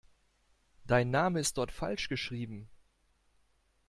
[0.87, 2.67] Dein Name ist dort falsch geschrieben.